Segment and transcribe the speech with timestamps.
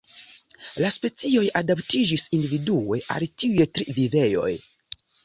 [0.83, 4.49] La specioj adaptiĝis individue al tiuj tri vivejoj.